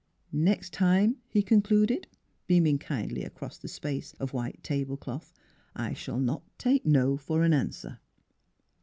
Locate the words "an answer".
7.43-7.99